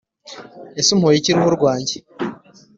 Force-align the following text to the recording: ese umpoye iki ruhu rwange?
ese 0.79 0.89
umpoye 0.95 1.15
iki 1.17 1.31
ruhu 1.35 1.49
rwange? 1.57 1.97